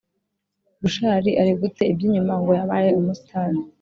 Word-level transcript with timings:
Bushari 0.81 1.31
ari 1.41 1.51
gute 1.59 1.83
ibyi 1.91 2.07
nyuma 2.13 2.33
ngo 2.39 2.51
yabaye 2.59 2.89
umusitari 2.99 3.57